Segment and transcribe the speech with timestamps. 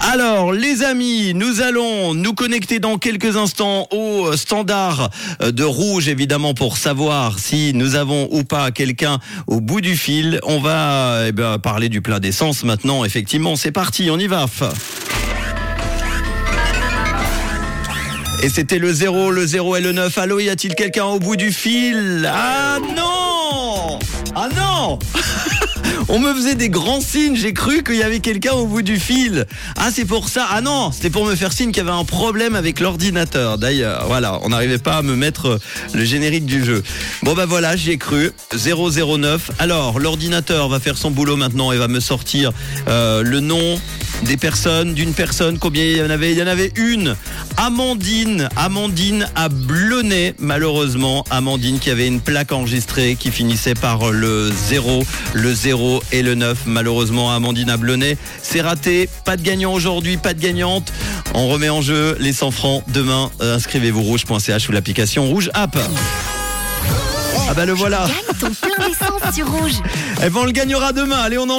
[0.00, 6.54] Alors, les amis, nous allons nous connecter dans quelques instants au standard de rouge, évidemment,
[6.54, 9.18] pour savoir si nous avons ou pas quelqu'un
[9.48, 10.38] au bout du fil.
[10.44, 13.04] On va eh ben, parler du plein d'essence maintenant.
[13.04, 14.46] Effectivement, c'est parti, on y va.
[18.44, 20.16] Et c'était le 0, le 0 et le 9.
[20.18, 22.30] Allô, y a-t-il quelqu'un au bout du fil?
[22.32, 23.25] Ah non
[24.38, 24.98] Ah non
[26.10, 29.00] On me faisait des grands signes, j'ai cru qu'il y avait quelqu'un au bout du
[29.00, 29.46] fil.
[29.76, 30.46] Ah, c'est pour ça.
[30.50, 33.56] Ah non, c'était pour me faire signe qu'il y avait un problème avec l'ordinateur.
[33.56, 35.58] D'ailleurs, voilà, on n'arrivait pas à me mettre
[35.94, 36.84] le générique du jeu.
[37.22, 38.30] Bon bah voilà, j'y ai cru.
[38.54, 39.52] 009.
[39.58, 42.52] Alors, l'ordinateur va faire son boulot maintenant et va me sortir
[42.88, 43.80] euh, le nom
[44.24, 45.58] des personnes, d'une personne.
[45.58, 46.32] Combien il y en avait?
[46.32, 47.16] Il y en avait une.
[47.56, 48.48] Amandine.
[48.56, 51.24] Amandine à Blonay, malheureusement.
[51.30, 56.34] Amandine qui avait une plaque enregistrée qui finissait par le 0, le 0 et le
[56.34, 56.58] 9.
[56.66, 58.16] Malheureusement, Amandine à Blonay.
[58.42, 59.08] C'est raté.
[59.24, 60.92] Pas de gagnant aujourd'hui, pas de gagnante.
[61.34, 63.30] On remet en jeu les 100 francs demain.
[63.40, 65.76] Euh, Inscrivez-vous rouge.ch ou l'application Rouge App.
[67.48, 68.08] Ah bah le voilà.
[68.40, 69.74] Ton plein d'essence sur rouge.
[70.24, 71.18] Eh ben on le gagnera demain.
[71.18, 71.54] Allez, on en